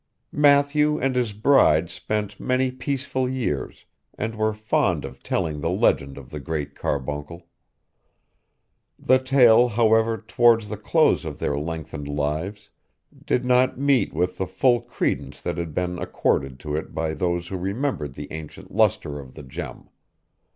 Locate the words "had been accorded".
15.59-16.59